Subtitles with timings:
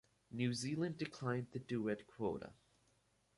[0.31, 2.53] New Zealand declined the duet quota.